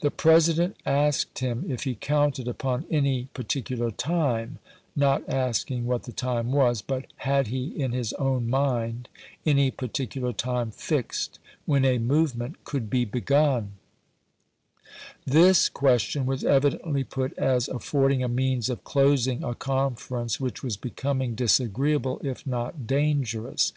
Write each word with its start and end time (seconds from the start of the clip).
The 0.00 0.10
President 0.10 0.74
asked 0.84 1.38
him 1.38 1.64
if 1.68 1.84
he 1.84 1.94
counted 1.94 2.48
upon 2.48 2.84
any 2.90 3.26
par 3.32 3.44
ticular 3.44 3.94
time, 3.96 4.58
not 4.96 5.22
asking 5.28 5.86
what 5.86 6.02
the 6.02 6.10
time 6.10 6.50
was— 6.50 6.82
but 6.82 7.06
had 7.18 7.46
he 7.46 7.68
in 7.80 7.92
his 7.92 8.12
own 8.14 8.50
mind 8.50 9.08
any 9.46 9.70
particular 9.70 10.32
time 10.32 10.72
fixed 10.72 11.38
when 11.64 11.84
a 11.84 11.98
movement 11.98 12.64
could 12.64 12.90
be 12.90 13.04
begun 13.04 13.74
1 15.26 15.26
This 15.26 15.68
question 15.68 16.26
was 16.26 16.42
evidently 16.42 17.04
put 17.04 17.32
as 17.38 17.68
affording 17.68 18.24
a 18.24 18.28
means 18.28 18.68
of 18.68 18.82
closing 18.82 19.44
a 19.44 19.54
conference 19.54 20.40
which 20.40 20.64
was 20.64 20.76
becoming 20.76 21.36
disagreeable 21.36 22.20
if 22.24 22.44
not 22.48 22.88
dangerous. 22.88 23.72